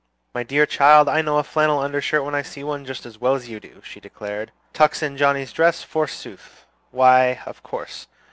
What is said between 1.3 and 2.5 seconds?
a flannel undershirt when I